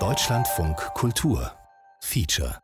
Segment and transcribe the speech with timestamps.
[0.00, 1.56] Deutschlandfunk Kultur
[2.00, 2.58] Feature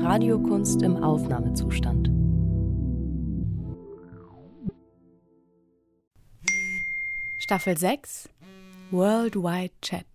[0.00, 2.08] Radiokunst im Aufnahmezustand.
[7.36, 8.30] Staffel 6
[8.90, 10.06] Worldwide Chat.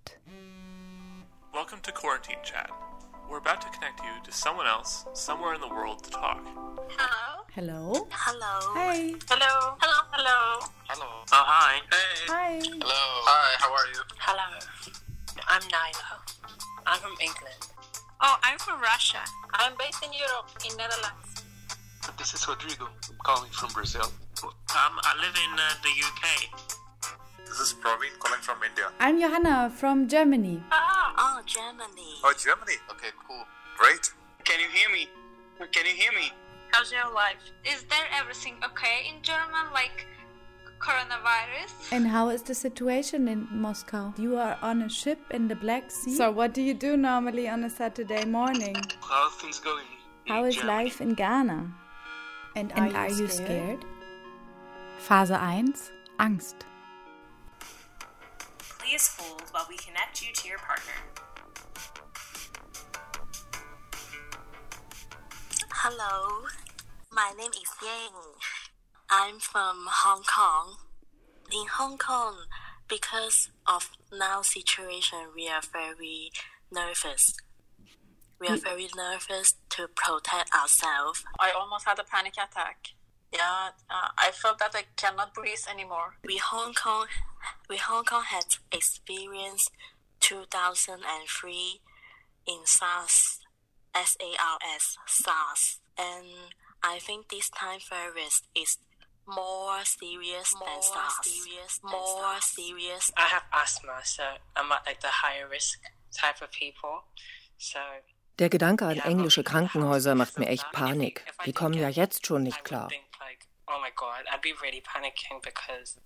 [1.53, 2.71] Welcome to Quarantine Chat.
[3.29, 6.39] We're about to connect you to someone else somewhere in the world to talk.
[6.87, 7.43] Hello.
[7.53, 8.07] Hello.
[8.11, 8.73] Hello.
[8.73, 9.15] Hey.
[9.27, 9.75] Hello.
[9.81, 9.99] Hello.
[10.11, 10.67] Hello.
[10.87, 11.07] Hello.
[11.31, 11.81] Oh, hi.
[11.91, 12.23] Hey.
[12.27, 12.59] Hi.
[12.63, 13.03] Hello.
[13.27, 14.01] Hi, how are you?
[14.17, 14.47] Hello.
[15.49, 16.23] I'm Nyla.
[16.87, 17.67] I'm from England.
[18.21, 19.19] Oh, I'm from Russia.
[19.53, 21.43] I'm based in Europe, in Netherlands.
[22.17, 22.87] This is Rodrigo.
[23.09, 24.09] I'm calling from Brazil.
[24.43, 26.23] Um, I live in uh, the UK.
[27.45, 28.89] This is Praveen calling from India.
[28.99, 30.63] I'm Johanna from Germany.
[30.71, 31.06] Oh
[31.47, 32.13] Germany.
[32.23, 32.73] Oh, Germany.
[32.91, 33.43] Okay, cool.
[33.77, 34.11] Great.
[34.43, 35.07] Can you hear me?
[35.71, 36.31] Can you hear me?
[36.71, 37.41] How's your life?
[37.65, 40.05] Is there everything okay in German, like
[40.79, 41.71] coronavirus?
[41.91, 44.13] And how is the situation in Moscow?
[44.17, 46.15] You are on a ship in the Black Sea.
[46.15, 48.75] So, what do you do normally on a Saturday morning?
[49.01, 49.85] How are things going?
[50.25, 50.83] in How is Germany?
[50.83, 51.71] life in Ghana?
[52.55, 53.85] And are, you, scared?
[54.99, 55.73] Phase 1
[56.19, 56.55] Angst.
[58.79, 60.93] Please hold while we connect you to your partner.
[65.81, 66.47] Hello.
[67.11, 68.17] My name is Yang.
[69.11, 70.77] I'm from Hong Kong.
[71.53, 72.35] In Hong Kong,
[72.87, 76.31] because of now situation, we are very
[76.71, 77.37] nervous.
[78.41, 81.23] We are very nervous to protect ourselves.
[81.39, 82.87] I almost had a panic attack.
[83.31, 86.15] Yeah, uh, I felt that I cannot breathe anymore.
[86.25, 87.05] We Hong Kong,
[87.69, 89.69] we Hong Kong had experienced
[90.21, 91.81] 2003
[92.47, 93.36] in SARS,
[93.97, 96.53] S-A-R-S, SARS, and
[96.83, 98.77] I think this time virus is
[99.25, 101.13] more serious than SARS.
[101.23, 103.11] Serious more serious.
[103.17, 104.23] I have asthma, so
[104.55, 105.79] I'm at like the higher risk
[106.13, 107.03] type of people.
[107.57, 107.79] So
[108.39, 111.25] Der Gedanke an englische Krankenhäuser macht mir echt Panik.
[111.45, 112.89] Die kommen ja jetzt schon nicht klar.
[113.67, 115.99] Oh my god, I'd be really panicking because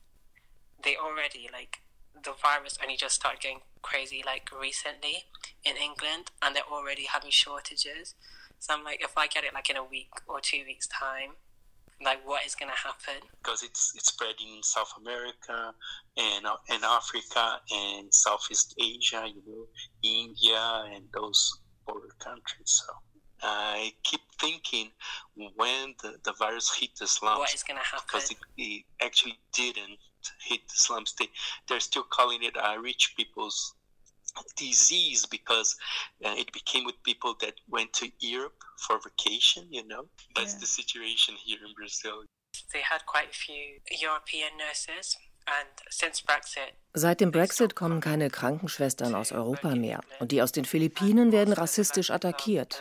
[0.82, 1.80] they already like
[2.24, 5.26] the virus only just started getting crazy like recently
[5.64, 8.16] in England, and they're already having shortages.
[8.60, 11.32] So I'm like, if I get it like in a week or two weeks time,
[12.04, 13.28] like what is gonna happen?
[13.44, 15.74] because it's it's spread in South America
[16.18, 19.66] and uh, and Africa and Southeast Asia, you know,
[20.04, 22.82] India and those border countries.
[22.86, 22.94] So
[23.44, 24.90] I keep thinking
[25.56, 28.04] when the, the virus hit the slums, What is gonna happen?
[28.08, 29.98] because it, it actually didn't
[30.50, 31.14] hit the slums.
[31.18, 31.30] They
[31.68, 33.76] they're still calling it uh, rich people's
[34.56, 35.76] disease because
[36.26, 39.68] uh, it became with people that went to Europe for vacation.
[39.72, 40.04] You know,
[40.36, 40.60] that's Yeah.
[40.62, 42.24] the situation here in Brazil.
[42.74, 45.18] They had quite a few European nurses,
[45.48, 50.02] and since Brexit, Seit dem Brexit kommen keine Krankenschwestern aus Europa mehr.
[50.20, 52.78] Und die aus den Philippinen werden rassistisch attackiert.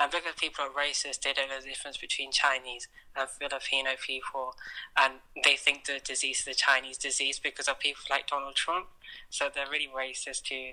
[0.00, 1.04] Like Filipino nurses that work here.
[1.08, 4.54] And because people are racist, they don't know the difference between Chinese and Filipino people.
[4.96, 5.14] And
[5.44, 8.88] they think the disease is the Chinese disease because of people like Donald Trump.
[9.30, 10.72] So they're really racist to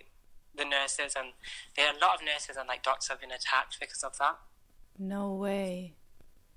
[0.56, 1.16] the nurses.
[1.18, 1.34] And
[1.76, 4.38] there are a lot of nurses and like doctors have been attacked because of that.
[4.98, 5.94] No way.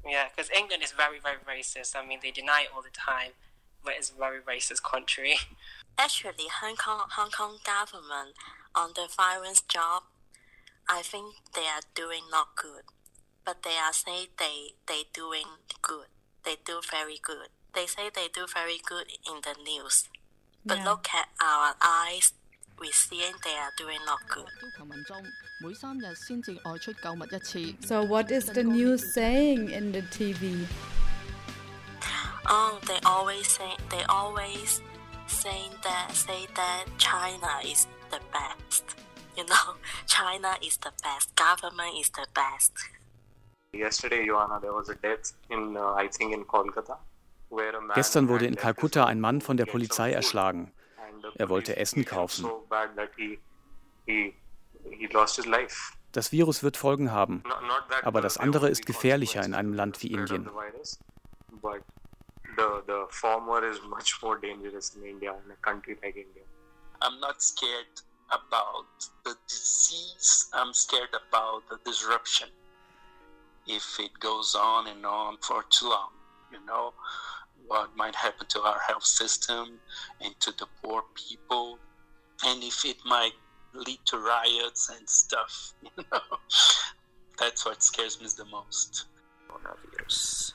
[0.04, 1.94] Yeah, because England is very, very racist.
[1.94, 3.32] I mean, they deny it all the time,
[3.84, 5.38] but it's a very racist country.
[5.98, 8.34] Actually, Hong Kong Hong Kong government
[8.74, 10.04] on the virus job,
[10.88, 12.84] I think they are doing not good,
[13.44, 15.46] but they are saying they they doing
[15.80, 16.06] good.
[16.44, 17.48] They do very good.
[17.74, 20.08] They say they do very good in the news,
[20.64, 20.84] but yeah.
[20.84, 22.32] look at our eyes.
[22.80, 24.48] We seeing they are doing not good.
[27.80, 30.66] So what is the news saying in the TV?
[32.46, 34.82] Oh, they always say they always
[35.28, 39.01] saying that say that China is the best.
[39.36, 39.74] You know,
[40.06, 41.34] China is the best.
[41.36, 42.72] Government is the best.
[43.72, 46.98] Yesterday, Joanna, there was a death in, uh, I think, in Kolkata.
[47.52, 50.72] where a man Gestern wurde in Kalkutta ein Mann von der Polizei erschlagen.
[51.36, 52.50] Er wollte police Essen kaufen.
[56.12, 57.42] Das Virus wird Folgen haben.
[58.02, 60.44] Aber das andere ist gefährlicher in einem to Land the wie Indien.
[60.44, 60.98] the virus,
[61.60, 61.82] but
[62.56, 66.42] the, the former is much more dangerous in India, in a country like India.
[67.00, 67.86] I'm not scared
[68.32, 68.86] about
[69.24, 70.48] the disease.
[70.52, 72.48] I'm scared about the disruption.
[73.66, 76.10] If it goes on and on for too long,
[76.50, 76.94] you know,
[77.66, 79.78] what might happen to our health system
[80.20, 81.78] and to the poor people,
[82.44, 83.32] and if it might
[83.72, 86.20] lead to riots and stuff, you know,
[87.38, 89.06] that's what scares me the most.
[89.48, 90.54] Coronavirus.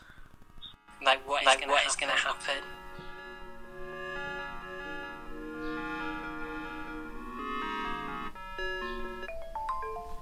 [1.04, 2.64] Like what is like going to happen?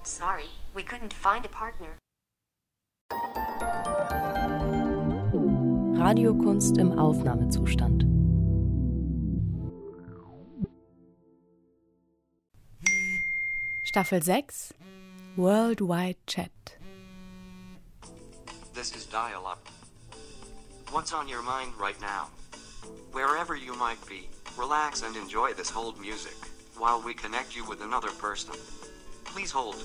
[0.06, 1.98] Sorry, we couldn't find a partner.
[5.98, 8.06] Radiokunst im Aufnahmezustand.
[13.84, 14.76] Staffel 6
[15.38, 16.52] Worldwide Chat.
[18.76, 19.68] This is Dial-Up.
[20.92, 22.28] What's on your mind right now?
[23.12, 26.38] Wherever you might be, relax and enjoy this hold music
[26.78, 28.54] while we connect you with another person.
[29.36, 29.76] Please hold.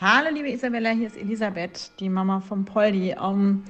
[0.00, 3.14] Hallo liebe Isabella, hier ist Elisabeth, die Mama von Poldi.
[3.16, 3.64] Um,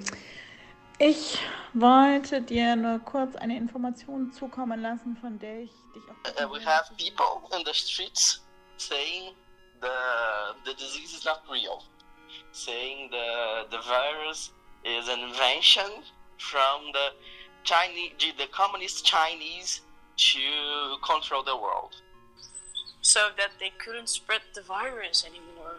[0.99, 1.39] ich
[1.75, 6.43] wollte dir nur kurz eine Information zukommen lassen, von der ich dich auch.
[6.43, 8.41] Uh, we have people in the streets
[8.79, 9.35] saying
[9.83, 9.89] the
[10.65, 11.83] the disease is not real,
[12.53, 14.55] saying the the virus
[14.85, 16.03] is an invention
[16.39, 17.13] from the
[17.63, 19.83] Chinese, the communist Chinese
[20.17, 22.01] to control the world.
[23.03, 25.79] So that they couldn't spread the virus anymore.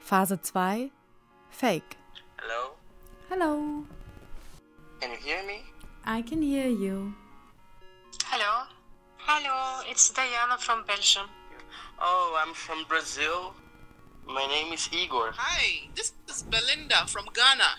[0.00, 0.90] Phase 2
[1.50, 1.96] Fake.
[2.38, 2.72] Hello?
[3.28, 3.84] Hello.
[5.00, 5.62] Can you hear me?
[6.04, 7.14] I can hear you.
[8.24, 8.66] Hello.
[9.18, 11.26] Hello, it's Diana from Belgium.
[12.00, 13.54] Oh, I'm from Brazil.
[14.26, 15.32] My name is Igor.
[15.36, 17.70] Hi, this is Belinda from Ghana.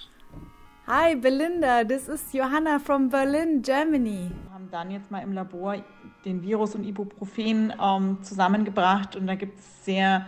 [0.85, 4.31] Hi Belinda, this is Johanna from Berlin, Germany.
[4.69, 5.83] Wir haben dann jetzt mal im Labor
[6.25, 10.27] den Virus und Ibuprofen ähm, zusammengebracht und da gibt es sehr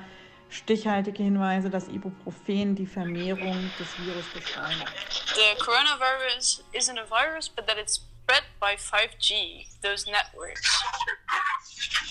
[0.49, 5.35] stichhaltige Hinweise, dass Ibuprofen die Vermehrung des Virus beschleunigt.
[5.35, 10.83] The coronavirus isn't a virus, but that it's spread by 5G, those networks.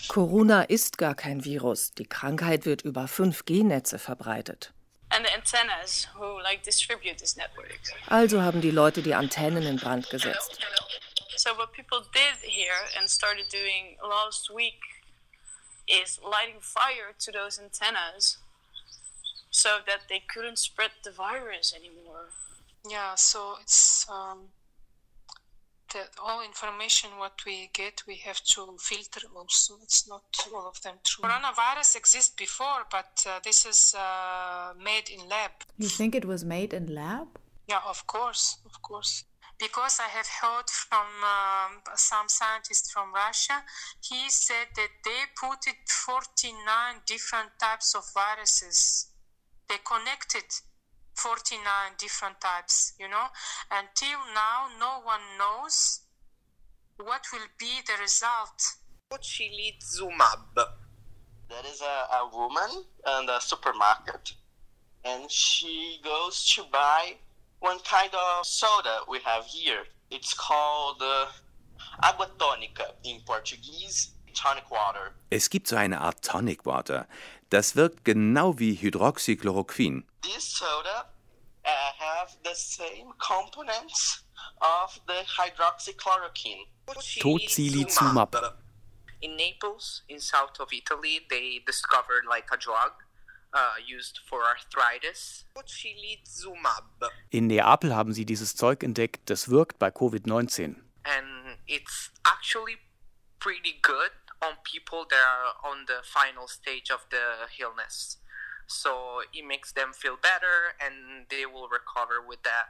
[0.09, 1.95] Corona ist gar kein Virus.
[1.95, 4.73] Die Krankheit wird über 5G-Netze verbreitet.
[5.13, 7.81] And the antennas who like distribute this network.
[8.07, 10.61] Also haben die Leute die Antennen in Brand gesetzt.
[11.51, 14.81] So what people did here and started doing last week
[15.89, 18.39] is lighting fire to those antennas
[19.51, 22.27] so that they couldn't spread the virus anymore.
[22.89, 24.51] Yeah, so it's um,
[25.93, 29.75] the all information what we get we have to filter also.
[29.83, 30.23] It's not
[30.55, 31.25] all of them true.
[31.25, 35.51] Coronavirus exists before, but uh, this is uh, made in lab.
[35.79, 37.27] You think it was made in lab?
[37.69, 39.25] Yeah, of course, of course.
[39.61, 43.63] Because I have heard from um, some scientists from Russia,
[44.01, 46.57] he said that they put it 49
[47.07, 49.09] different types of viruses.
[49.69, 50.45] They connected
[51.15, 51.61] 49
[51.99, 53.27] different types, you know.
[53.71, 56.01] Until now, no one knows
[56.97, 58.63] what will be the result.
[59.13, 60.57] Tocilizumab.
[61.51, 62.85] That is a, a woman
[63.19, 64.33] in the supermarket,
[65.05, 67.17] and she goes to buy
[67.61, 69.85] one kind of soda we have here.
[70.11, 71.27] It's called uh,
[72.03, 75.15] água tônica in Portuguese, tonic water.
[75.31, 77.07] Es gibt so eine Art Tonic Water.
[77.51, 80.05] Das wirkt genau wie Hydroxychloroquin.
[80.23, 81.13] This soda
[81.65, 81.69] uh,
[81.99, 84.25] have the same components
[84.61, 86.67] of the hydroxychloroquine.
[87.21, 88.57] Tocilizumab.
[89.21, 92.93] In Naples, in south of Italy, they discovered like a drug
[93.53, 95.47] uh, used for arthritis.
[95.55, 97.11] Tocilizumab.
[97.31, 100.77] In Neapel haben sie dieses Zeug entdeckt, das wirkt bei Covid-19.
[101.05, 102.79] And it's actually
[103.39, 108.21] pretty good on people that are on the final stage of the illness.
[108.67, 112.69] So it makes them feel better and they will recover with that.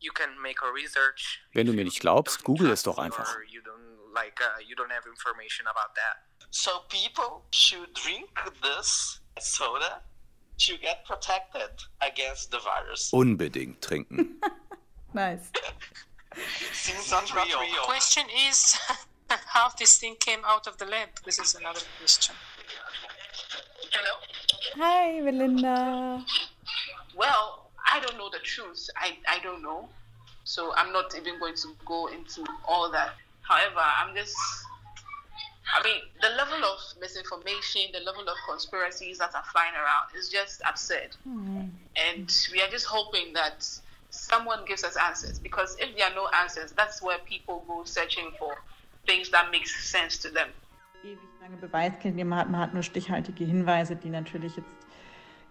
[0.00, 1.40] You can make a research.
[1.52, 3.36] Wenn du mir nicht glaubst, google es doch einfach.
[3.48, 6.24] You don't like uh, you don't have information about that.
[6.50, 8.30] So people should drink
[8.62, 10.02] this soda
[10.58, 13.10] to get protected against the virus.
[13.12, 14.36] Unbedingt trinken.
[15.14, 15.50] nice.
[16.72, 17.58] Seems not real.
[17.84, 18.76] Question is
[19.28, 21.08] how this thing came out of the lab.
[21.24, 22.34] This is another question.
[23.92, 24.18] Hello.
[24.76, 26.24] Hi, Belinda.
[27.16, 28.88] Well, I don't know the truth.
[28.96, 29.88] I, I don't know.
[30.44, 33.14] So I'm not even going to go into all that.
[33.42, 34.36] However, I'm just
[35.76, 40.28] I mean, the level of misinformation, the level of conspiracies that are flying around is
[40.28, 41.16] just absurd.
[41.28, 41.70] Mm.
[42.08, 43.68] And we are just hoping that
[44.10, 48.30] someone gives us answers because if there are no answers, that's where people go searching
[48.38, 48.56] for
[49.06, 50.48] things that make sense to them.
[51.04, 54.68] Ewig lange Beweiskette, man hat, man hat nur stichhaltige Hinweise, die natürlich jetzt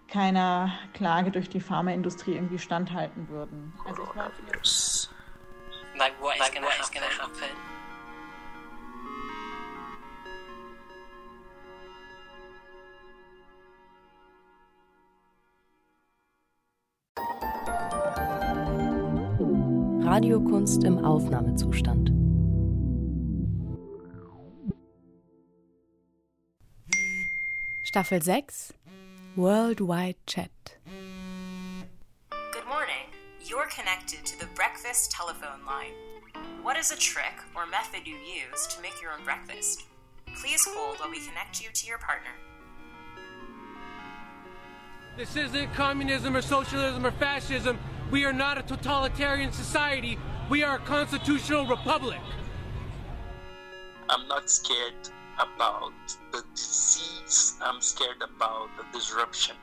[0.08, 3.72] keiner Klage durch die Pharmaindustrie irgendwie standhalten würden.
[3.86, 4.32] Also ich glaube,
[5.98, 7.77] Like what is like gonna, what gonna happen?
[20.18, 22.10] Radiokunst im Aufnahmezustand.
[27.84, 28.74] Staffel 6
[29.36, 30.50] Worldwide Chat.
[32.50, 33.06] Good morning.
[33.44, 35.94] You're connected to the breakfast telephone line.
[36.64, 39.84] What is a trick or method you use to make your own breakfast?
[40.42, 42.34] Please hold while we connect you to your partner.
[45.16, 47.78] This isn't communism or socialism or fascism.
[48.10, 50.18] We are not a totalitarian society.
[50.48, 52.20] We are a constitutional republic.
[54.08, 55.92] I'm not scared about
[56.32, 57.56] the disease.
[57.60, 59.56] I'm scared about the disruption.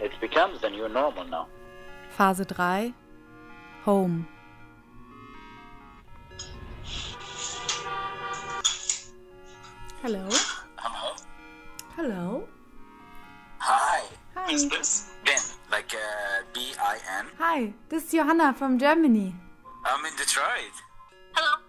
[0.00, 1.46] It becomes the new normal now.
[2.10, 2.92] Phase 3
[3.84, 4.26] Home.
[10.02, 10.28] Hello.
[10.76, 11.14] Hello.
[11.94, 12.48] Hello.
[13.58, 14.02] Hi.
[14.34, 14.50] Hi.
[14.50, 15.10] Who's this?
[15.24, 15.38] Ben,
[15.70, 16.39] like uh, B I N.
[17.42, 19.34] Hi, this is Johanna from Germany.
[19.86, 20.76] I'm in Detroit.
[21.32, 21.62] Hello,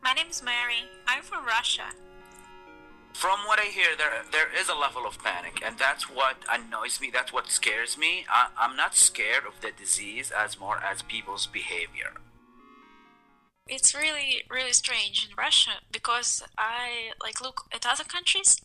[0.00, 0.84] my name is Mary.
[1.08, 1.86] I'm from Russia.
[3.12, 7.00] From what I hear, there there is a level of panic, and that's what annoys
[7.00, 7.10] me.
[7.12, 8.24] That's what scares me.
[8.30, 12.12] I, I'm not scared of the disease as more as people's behavior.
[13.66, 18.62] It's really, really strange in Russia because I like look at other countries,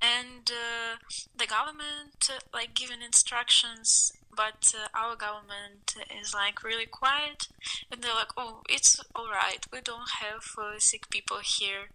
[0.00, 0.98] and uh,
[1.36, 7.48] the government uh, like giving instructions, but uh, our government is like really quiet,
[7.90, 9.66] and they're like, "Oh, it's all right.
[9.72, 11.90] We don't have uh, sick people here."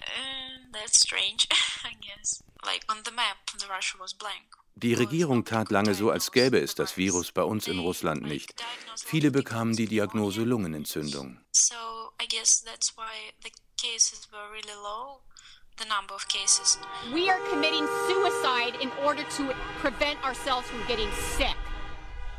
[0.00, 1.46] And that's strange,
[1.84, 2.42] I guess.
[2.64, 4.56] Like on the map, the Russia was blank.
[4.74, 8.54] Die Regierung tat lange so, als gäbe es das Virus bei uns in Russland nicht.
[9.04, 11.38] Viele bekamen die Diagnose Lungenentzündung.
[11.52, 11.74] So
[12.20, 15.20] I guess that's why the cases were really low.
[15.76, 16.78] The number of cases.
[17.12, 21.56] We are committing suicide in order to prevent ourselves from getting sick.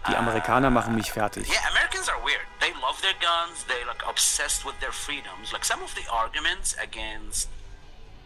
[0.08, 1.48] Die Amerikaner machen mich fertig.
[1.48, 2.41] Yeah, Americans are weird.
[2.60, 3.65] They love their guns.
[3.67, 5.53] They like obsessed with their freedoms.
[5.53, 7.50] Like some of the arguments against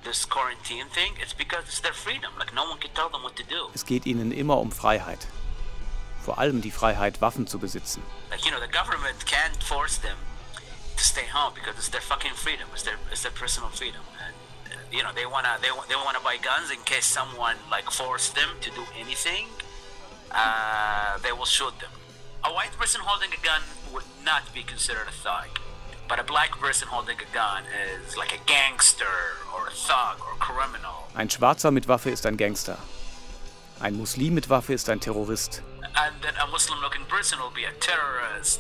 [0.06, 2.32] this quarantine thing, it's because it's their freedom.
[2.40, 3.70] Like no one can tell them what to do.
[3.74, 5.28] Es geht ihnen immer um Freiheit.
[6.24, 8.02] Vor allem die Freiheit, Waffen zu besitzen.
[8.32, 10.18] Like you know, the government can't force them
[10.96, 12.68] to stay home because it's their fucking freedom.
[12.74, 14.02] It's their it's their personal freedom.
[14.26, 14.34] And
[14.72, 18.34] uh, you know, they wanna they they wanna buy guns in case someone like forced
[18.36, 19.48] them to do anything.
[20.36, 21.92] Uh, they will shoot them.
[22.44, 23.62] A white person holding a gun
[23.94, 25.48] would not be considered a thug.
[26.08, 27.64] But a black person holding a gun
[28.06, 29.06] is like a gangster
[29.56, 31.08] or a thug or a criminal.
[31.16, 32.78] Ein Schwarzer mit Waffe ist ein Gangster.
[33.80, 35.64] Ein Muslim mit Waffe ist ein Terrorist.
[35.96, 38.60] And then a Muslim looking person will be a terrorist.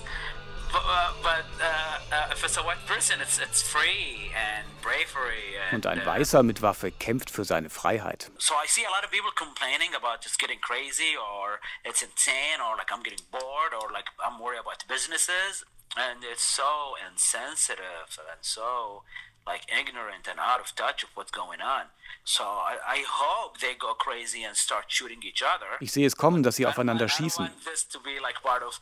[0.71, 1.65] But, uh, but uh,
[2.11, 5.55] uh, if it's a white person, it's, it's free and bravery.
[5.71, 8.31] And, Und ein Weißer mit Waffe kämpft für seine Freiheit.
[8.37, 12.59] So I see a lot of people complaining about just getting crazy or it's insane
[12.59, 15.65] or like I'm getting bored or like I'm worried about businesses.
[15.97, 19.03] And it's so insensitive and so
[19.47, 21.85] like ignorant and out of touch of what's going on.
[22.25, 25.77] So I, I hope they go crazy and start shooting each other.
[25.79, 27.49] Ich sehe es kommen, dass sie aufeinander schießen.
[27.63, 28.81] This to be like part of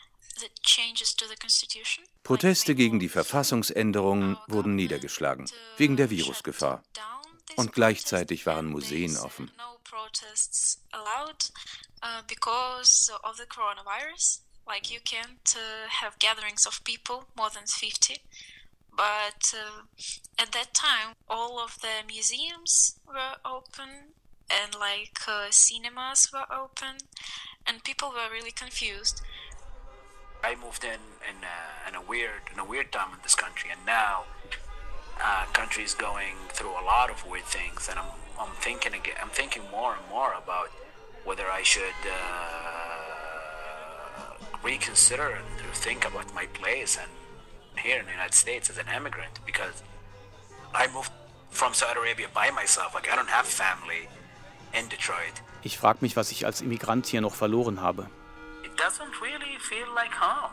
[2.23, 6.83] Proteste gegen die Verfassungsänderungen wurden niedergeschlagen, wegen der Virusgefahr.
[7.57, 9.51] Und gleichzeitig waren Museen offen.
[12.03, 14.41] Uh, because of the coronavirus.
[14.65, 18.19] Like you can't uh, have gatherings of people more than 50.
[18.97, 19.83] But uh,
[20.39, 24.15] at that time, all of the museums were open
[24.49, 26.97] and like uh, cinemas were open,
[27.65, 29.21] and people were really confused.
[30.43, 33.69] I moved in in a, in a weird in a weird time in this country,
[33.71, 34.23] and now
[35.23, 39.15] uh, country is going through a lot of weird things, and I'm I'm thinking again,
[39.21, 40.69] I'm thinking more and more about
[41.25, 42.21] whether I should uh,
[44.63, 45.45] reconsider and
[45.75, 47.09] think about my place and
[47.77, 49.83] here in the United States as an immigrant because
[50.73, 51.11] I moved
[51.49, 52.93] from Saudi Arabia by myself.
[52.95, 54.07] Like I don't have family
[54.73, 55.41] in Detroit.
[55.63, 58.09] Ich frage mich, was ich als Immigrant hier noch verloren habe.
[58.71, 60.51] It doesn't really feel like home.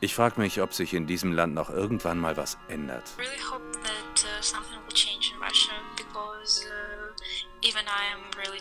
[0.00, 3.02] Ich frage mich, ob sich in diesem Land noch irgendwann mal was ändert.
[3.18, 3.36] really
[3.82, 8.60] that uh, something will change in Russia because uh, even I am really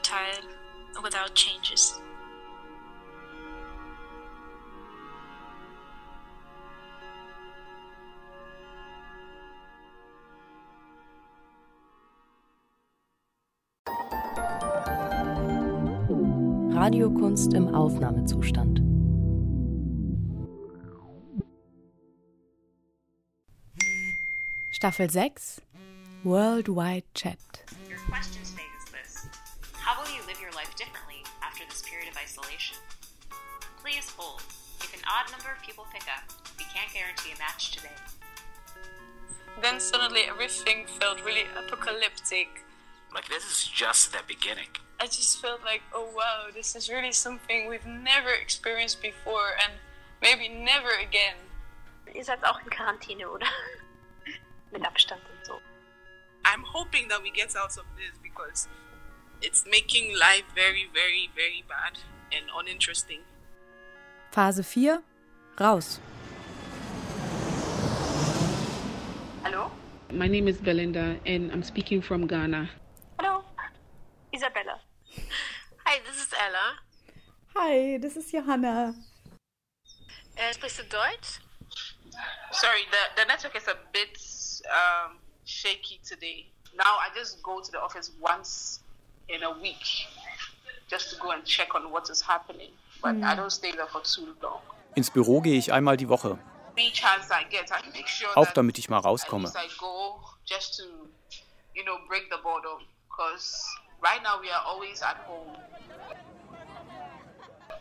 [16.88, 18.80] Radiokunst im Aufnahmezustand.
[24.72, 25.62] Staffel 6
[26.24, 27.38] Worldwide Chat.
[27.90, 29.28] Your question today is this
[29.74, 32.78] How will you live your life differently after this period of isolation?
[33.84, 34.40] Please hold.
[34.80, 36.24] If an odd number of people pick up,
[36.58, 38.00] we can't guarantee a match today.
[39.62, 42.48] Then suddenly everything felt really apocalyptic.
[43.14, 44.72] Like this is just the beginning.
[45.00, 49.74] I just felt like, oh wow, this is really something we've never experienced before and
[50.22, 51.36] maybe never again.
[52.16, 53.46] Ihr seid auch in Quarantäne, oder?
[54.72, 55.60] Mit Abstand und so.
[56.46, 58.68] I'm hoping that we get out of this because
[59.42, 62.00] it's making life very, very, very bad
[62.32, 63.20] and uninteresting.
[64.32, 65.04] Phase 4
[65.60, 66.00] Raus.
[69.44, 69.72] Hallo?
[70.12, 72.70] My name is Belinda and I'm speaking from Ghana.
[73.20, 73.44] Hallo?
[74.34, 74.80] Isabella.
[76.38, 76.78] Hi, this is Ella.
[77.56, 78.94] Hi, das ist Johanna.
[80.36, 81.40] Äh, sprichst du Deutsch?
[82.52, 84.18] Sorry, the, the network is a bit
[84.70, 86.52] um, shaky today.
[86.76, 88.82] Now I just go to the office once
[89.30, 90.08] in a week
[90.90, 92.72] just to go and check on what is happening.
[93.02, 93.24] But Hmm.
[93.24, 94.62] I don't stay there for too long.
[94.96, 96.40] Ins Büro gehe ich einmal die Woche,
[98.36, 99.52] auch damit ich mal at rauskomme.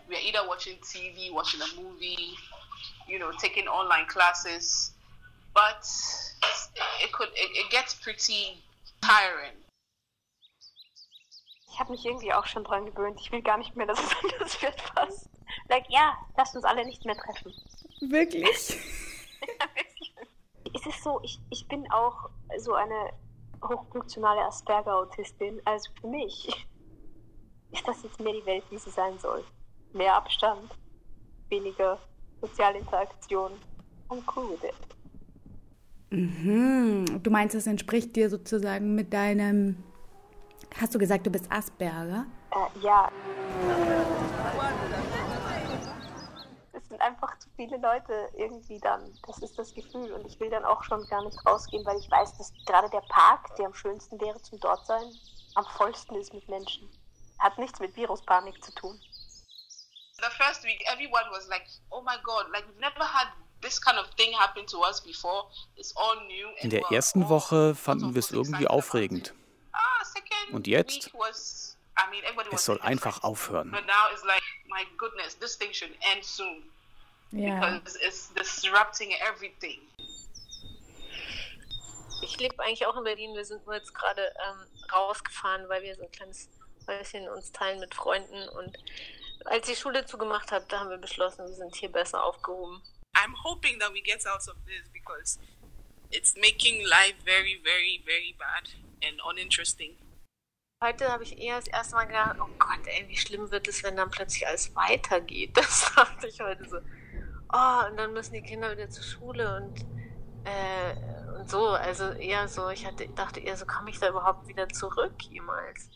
[0.09, 1.29] Least I go just to, you know, break the boredom.
[1.29, 1.29] Because right now we are always at home.
[1.29, 2.35] We are either watching TV, watching a movie,
[3.09, 4.93] you know, taking online classes.
[5.55, 5.87] But
[7.03, 8.63] it could, it, it gets pretty
[9.01, 9.57] tiring.
[11.73, 13.21] Ich habe mich irgendwie auch schon dran gewöhnt.
[13.21, 15.29] Ich will gar nicht mehr, dass es anders wird fast.
[15.69, 17.53] Like, ja, lasst uns alle nicht mehr treffen.
[18.01, 18.79] Wirklich?
[20.75, 23.13] Es ist so, ich, ich bin auch so eine
[23.63, 25.63] hochfunktionale Asperger-Autistin.
[25.65, 26.67] Also für mich
[27.71, 29.45] ist das jetzt mehr die Welt, wie sie sein soll.
[29.97, 30.75] Mehr Abstand,
[31.49, 31.99] weniger
[32.43, 33.53] soziale Interaktion.
[34.11, 34.75] I'm cool with it.
[36.11, 37.23] Mhm.
[37.23, 39.83] Du meinst, es entspricht dir sozusagen mit deinem.
[40.79, 42.27] Hast du gesagt, du bist Asperger?
[42.53, 43.11] Äh, ja.
[46.73, 49.01] Es sind einfach zu viele Leute irgendwie dann.
[49.27, 50.13] Das ist das Gefühl.
[50.13, 53.03] Und ich will dann auch schon gar nicht rausgehen, weil ich weiß, dass gerade der
[53.09, 55.05] Park, der am schönsten wäre zum dort sein,
[55.55, 56.89] am vollsten ist mit Menschen.
[57.39, 59.01] Hat nichts mit Viruspanik zu tun.
[60.19, 63.29] The first week, everyone was like, oh my God, like we've never had
[63.61, 65.45] this kind of thing happen to us before.
[65.77, 66.49] It's all new.
[66.61, 69.35] In der ersten Woche fanden wir es irgendwie aufregend.
[70.53, 71.13] Und jetzt?
[71.15, 73.71] Was, I mean, everybody Es was soll einfach aufhören.
[73.71, 76.63] But now it's like, my goodness, this thing should end soon.
[77.33, 77.79] Ja.
[77.79, 79.81] Because it's disrupting everything.
[82.23, 83.35] Ich lebe eigentlich auch in Berlin.
[83.35, 86.49] Wir sind nur jetzt gerade ähm, rausgefahren, weil wir so ein kleines
[86.87, 88.49] Häuschen uns teilen mit Freunden.
[88.49, 88.79] Und
[89.49, 92.83] als die Schule zugemacht hat, da haben wir beschlossen, wir sind hier besser aufgehoben.
[93.15, 95.39] I'm hoping that we get out of this because
[96.11, 98.69] it's making life very, very, very bad
[99.03, 99.97] and uninteresting.
[100.85, 103.83] Heute habe ich eher das erste Mal gedacht, oh Gott, ey, wie schlimm wird es,
[103.83, 105.51] wenn dann plötzlich alles weitergeht.
[105.57, 106.77] Das dachte ich heute so.
[107.53, 109.81] Oh, und dann müssen die Kinder wieder zur Schule und,
[110.45, 111.69] äh, und so.
[111.69, 115.89] Also eher so, ich hatte, dachte eher so, komme ich da überhaupt wieder zurück jemals?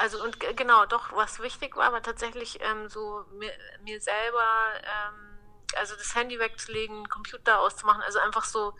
[0.00, 4.46] Also und genau, doch, was wichtig war, war tatsächlich ähm, so mir, mir selber,
[4.78, 5.38] ähm,
[5.76, 8.72] also das Handy wegzulegen, Computer auszumachen, also einfach so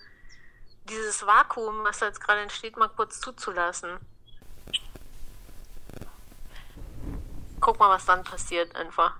[0.84, 3.98] dieses Vakuum, was da jetzt gerade entsteht, mal kurz zuzulassen.
[7.60, 9.16] Guck mal, was dann passiert einfach.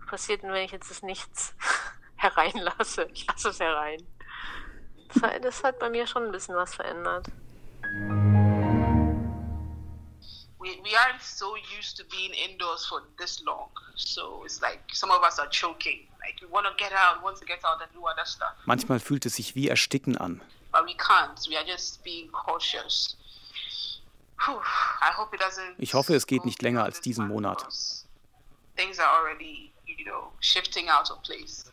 [0.00, 1.54] Was passiert denn, wenn ich jetzt das Nichts
[2.16, 3.04] hereinlasse?
[3.12, 4.04] Ich lasse es herein.
[5.14, 7.28] Das das hat bei mir schon ein bisschen was verändert.
[10.62, 13.70] We, we aren't so used to being indoors for this long.
[13.96, 16.06] So it's like some of us are choking.
[16.20, 18.54] Like we want to get out, want to get out and do other stuff.
[18.66, 20.40] Manchmal fühlt es sich wie Ersticken an.
[20.70, 21.38] But we can't.
[21.48, 23.16] We are just being cautious.
[24.46, 24.60] Whew,
[25.00, 25.74] I hope it doesn't.
[25.78, 27.66] Ich hoffe, es geht nicht länger als diesen Monat.
[28.76, 31.64] Things are already, you know, shifting out of place.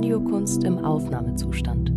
[0.00, 1.90] Radiokunst im Aufnahmezustand.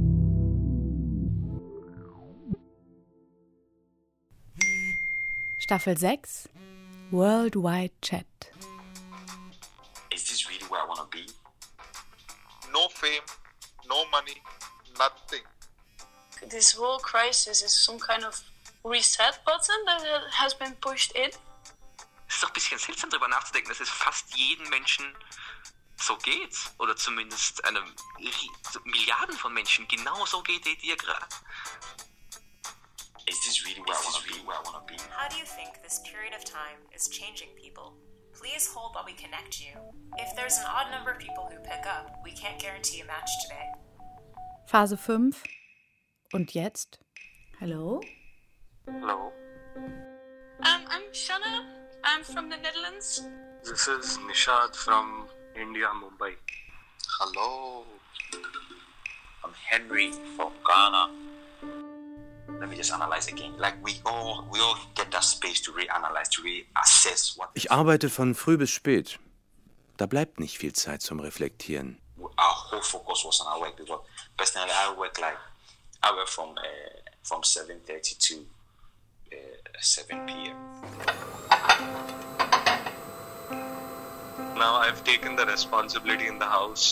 [5.58, 6.50] Staffel 6
[7.12, 8.26] Worldwide Chat.
[10.14, 11.26] Is this really where I want to be?
[12.74, 13.24] No fame,
[13.88, 14.36] no money,
[14.98, 15.46] nothing.
[16.50, 18.44] This whole crisis is some kind of
[18.84, 21.30] reset button that has been pushed in.
[22.28, 25.06] Es ist doch ein bisschen seltsam darüber nachzudenken, dass es fast jeden Menschen
[26.04, 26.56] so geht.
[26.80, 27.84] Oder zumindest einem
[28.86, 31.26] Milliarden von Menschen genau so geht wie dir gerade.
[33.26, 34.98] Is this really where, I, wanna really where I wanna be?
[35.16, 37.96] How do you think this period of time is changing people?
[38.34, 39.72] Please hold while we connect you.
[40.18, 43.30] If there's an odd number of people who pick up, we can't guarantee a match
[43.44, 43.72] today.
[44.68, 45.42] Phase 5.
[46.34, 47.00] Und jetzt?
[47.62, 48.02] Hallo?
[48.86, 49.32] Hello.
[49.78, 51.64] Um, I'm Shana.
[52.04, 53.24] I'm from the Netherlands.
[53.64, 56.34] This is Nishad from India, Mumbai.
[57.20, 57.86] Hello.
[59.44, 61.12] I'm Henry from Ghana.
[62.60, 63.54] Let me just analyze again.
[63.58, 68.10] Like we all we all get that space to reanalyze, to reassess what Ich arbeite
[68.10, 69.20] von früh bis spät.
[69.98, 72.00] Da bleibt nicht viel Zeit zum Reflektieren.
[72.38, 74.00] our whole focus was on our work because
[74.38, 75.38] personally I work like
[76.02, 76.64] I work from uh,
[77.24, 78.36] from 7:30 to
[79.34, 79.38] uh,
[79.80, 80.56] 7 p.m.
[84.64, 86.86] Now I've taken the responsibility in the house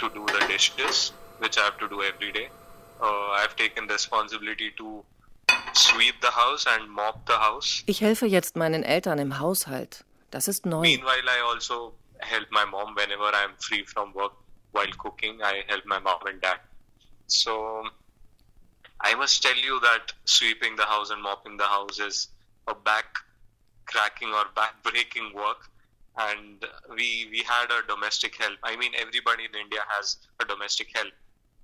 [0.00, 1.12] to do the dishes,
[1.42, 2.48] which I have to do every day.
[3.02, 5.04] Uh, I've taken responsibility to
[5.74, 7.82] sweep the house and mop the house.
[7.86, 10.04] Ich helfe jetzt meinen Eltern im Haushalt.
[10.30, 10.80] Das ist neu.
[10.80, 14.32] Meanwhile, I also help my mom whenever I'm free from work
[14.72, 15.42] while cooking.
[15.42, 16.60] I help my mom and dad.
[17.26, 17.84] So
[19.02, 22.28] I must tell you that sweeping the house and mopping the house is
[22.66, 23.08] a back
[23.84, 25.68] cracking or back breaking work.
[26.18, 26.64] And
[26.96, 28.58] we we had a domestic help.
[28.64, 31.12] I mean, everybody in India has a domestic help,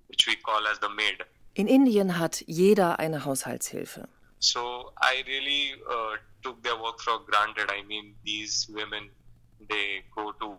[0.09, 1.25] which we call as the maid.
[1.55, 4.07] In Indien hat jeder eine Haushaltshilfe.
[4.39, 7.71] So I really uh, took their work for granted.
[7.71, 9.11] I mean, these women,
[9.69, 10.57] they go to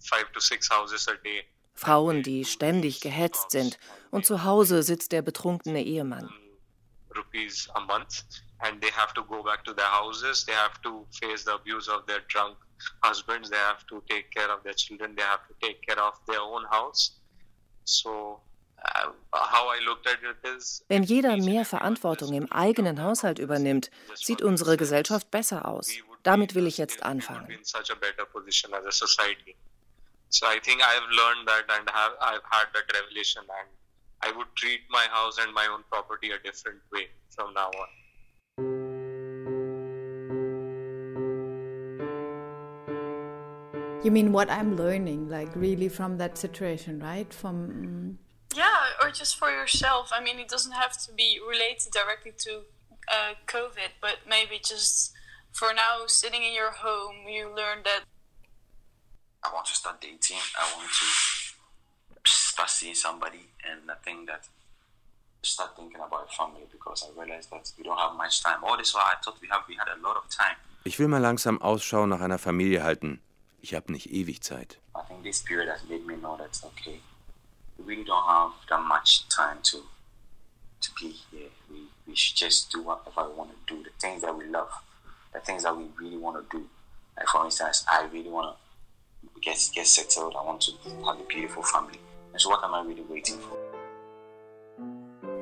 [0.00, 1.44] five to six houses a day.
[1.74, 3.78] Frauen, die ständig gehetzt sind.
[4.10, 6.28] Und zu Hause sitzt der betrunkene Ehemann.
[7.16, 8.22] rupees a month
[8.62, 11.86] and they have to go back to their houses they have to face the abuse
[11.88, 12.56] of their drunk
[13.02, 16.14] husbands they have to take care of their children they have to take care of
[16.26, 17.20] their own house
[17.84, 18.40] so
[18.84, 23.90] uh, how i looked at it is Wenn jeder mehr Verantwortung im eigenen Haushalt übernimmt,
[24.14, 25.90] sieht unsere Gesellschaft besser aus.
[26.22, 27.48] Damit will ich jetzt anfangen.
[30.34, 33.68] so i think i've learned that and have i've had that revelation and
[34.22, 37.88] i would treat my house and my own property a different way from now on
[44.02, 47.32] You mean what I'm learning, like really from that situation, right?
[47.32, 48.18] From
[48.54, 50.10] Yeah, or just for yourself.
[50.12, 52.62] I mean, it doesn't have to be related directly to
[53.06, 55.12] uh, COVID, but maybe just
[55.52, 58.02] for now, sitting in your home, you learn that
[59.44, 60.42] I want to start dating.
[60.58, 64.48] I want to start seeing somebody, and I think that
[65.42, 68.64] start thinking about family because I realized that we don't have much time.
[68.64, 70.56] All this while, I thought we have we had a lot of time.
[70.84, 73.20] Ich will mal langsam Ausschau nach einer Familie halten.
[73.62, 74.78] Ich habe nicht ewig Zeit.
[74.94, 77.00] I think this period has made me know that okay,
[77.78, 79.78] we really don't have that much time to
[80.80, 81.48] to be here.
[81.70, 84.72] We we should just do whatever we want to do, the things that we love,
[85.32, 86.66] the things that we really want to do.
[87.16, 90.34] Like for instance, I really want to get get settled.
[90.36, 90.72] I want to
[91.06, 92.00] have a beautiful family.
[92.32, 93.56] And so, what am I really waiting for?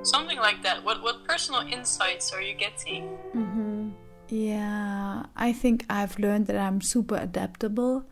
[0.03, 0.85] something like that.
[0.85, 3.19] What what personal insights are you getting?
[3.35, 3.93] Mhm.
[4.29, 5.00] Yeah,
[5.41, 8.05] I think I've learned that I'm super adaptable.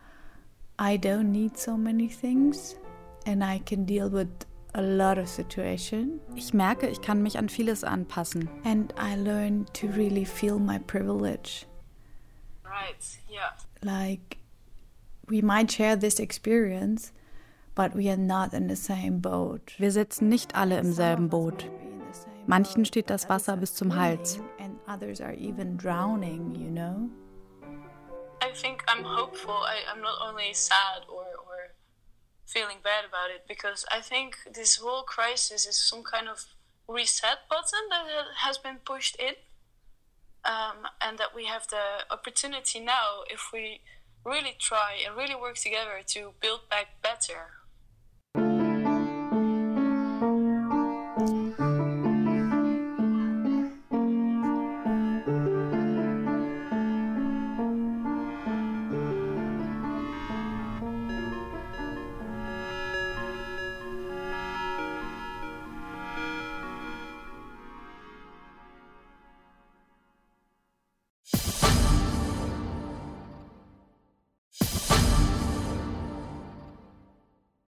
[0.78, 2.74] I don't need so many things
[3.26, 6.22] and I can deal with a lot of situations.
[6.34, 8.48] Ich merke, ich kann mich an vieles anpassen.
[8.64, 11.66] And I learned to really feel my privilege.
[12.64, 13.04] Right.
[13.28, 13.50] Yeah.
[13.82, 14.38] Like
[15.28, 17.12] we might share this experience,
[17.74, 19.74] but we are not in the same boat.
[19.78, 21.70] Wir sitzen nicht alle im selben Boot.
[22.46, 24.40] Manchen steht das Wasser bis zum Hals.
[24.88, 27.10] Others are even drowning, you know?
[28.40, 29.52] I think I'm hopeful.
[29.52, 31.74] I, I'm not only sad or, or
[32.46, 36.46] feeling bad about it because I think this whole crisis is some kind of
[36.88, 38.06] reset button that
[38.38, 39.34] has been pushed in.
[40.44, 43.80] Um, and that we have the opportunity now, if we
[44.24, 47.57] really try and really work together, to build back better.